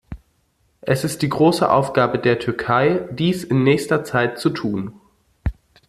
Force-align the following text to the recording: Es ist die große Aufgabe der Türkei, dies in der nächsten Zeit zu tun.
Es 0.81 1.03
ist 1.03 1.21
die 1.21 1.29
große 1.29 1.69
Aufgabe 1.69 2.17
der 2.17 2.39
Türkei, 2.39 3.07
dies 3.11 3.43
in 3.43 3.57
der 3.63 3.73
nächsten 3.75 4.03
Zeit 4.03 4.39
zu 4.39 4.49
tun. 4.49 4.99